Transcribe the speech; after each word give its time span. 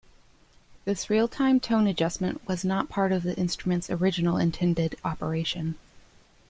This 0.83 1.11
real-time 1.11 1.59
tone 1.59 1.85
adjustment 1.85 2.41
was 2.47 2.65
not 2.65 2.89
part 2.89 3.11
of 3.11 3.21
the 3.21 3.37
instrument's 3.37 3.87
original 3.91 4.35
intended 4.35 4.95
operation. 5.05 5.75